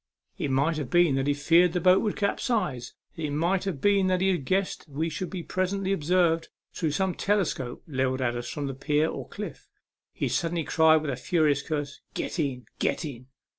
It 0.39 0.49
might 0.49 0.77
have 0.77 0.89
been 0.89 1.13
that 1.13 1.27
he 1.27 1.35
feared 1.35 1.73
the 1.73 1.79
boat 1.79 2.01
would 2.01 2.15
capsize, 2.15 2.95
and 3.15 3.23
it 3.23 3.29
might 3.29 3.65
have 3.65 3.79
been 3.79 4.07
that 4.07 4.19
he 4.19 4.35
guessed 4.39 4.87
we 4.89 5.09
should 5.09 5.29
be 5.29 5.43
presently 5.43 5.93
observed 5.93 6.49
through 6.73 6.89
some 6.89 7.13
telescope 7.13 7.83
levelled 7.87 8.19
at 8.19 8.35
us 8.35 8.49
from 8.49 8.65
the 8.65 8.73
pier 8.73 9.07
or 9.07 9.29
cliif. 9.29 9.67
He 10.11 10.27
suddenly 10.27 10.63
cried 10.63 11.03
with 11.03 11.11
a 11.11 11.15
furious 11.15 11.61
curse," 11.61 12.01
Get 12.15 12.39
in, 12.39 12.65
get 12.79 13.05
in 13.05 13.27